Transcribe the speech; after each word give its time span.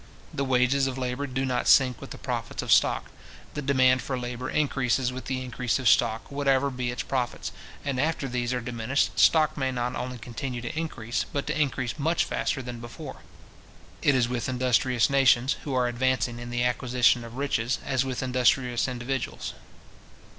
The 0.33 0.43
wages 0.43 0.87
of 0.87 0.97
labour 0.97 1.27
do 1.27 1.45
not 1.45 1.67
sink 1.67 2.01
with 2.01 2.09
the 2.09 2.17
profits 2.17 2.63
of 2.63 2.71
stock. 2.73 3.11
The 3.53 3.61
demand 3.61 4.01
for 4.01 4.17
labour 4.17 4.49
increases 4.49 5.13
with 5.13 5.25
the 5.25 5.43
increase 5.43 5.77
of 5.77 5.87
stock, 5.87 6.31
whatever 6.31 6.71
be 6.71 6.89
its 6.89 7.03
profits; 7.03 7.51
and 7.85 7.99
after 7.99 8.27
these 8.27 8.51
are 8.51 8.61
diminished, 8.61 9.19
stock 9.19 9.55
may 9.55 9.71
not 9.71 9.95
only 9.95 10.17
continue 10.17 10.59
to 10.59 10.75
increase, 10.75 11.27
but 11.31 11.45
to 11.45 11.55
increase 11.61 11.99
much 11.99 12.25
faster 12.25 12.63
than 12.63 12.79
before. 12.79 13.17
It 14.01 14.15
is 14.15 14.27
with 14.27 14.49
industrious 14.49 15.07
nations, 15.07 15.57
who 15.65 15.75
are 15.75 15.87
advancing 15.87 16.39
in 16.39 16.49
the 16.49 16.63
acquisition 16.63 17.23
of 17.23 17.35
riches, 17.35 17.77
as 17.85 18.03
with 18.03 18.23
industrious 18.23 18.87
individuals. 18.87 19.53